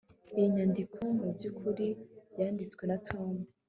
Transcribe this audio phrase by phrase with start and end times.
[0.35, 1.87] iyi nyandiko mubyukuri
[2.39, 3.29] yanditswe na tom